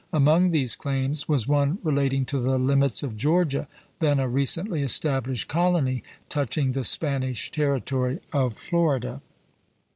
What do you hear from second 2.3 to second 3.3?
the limits of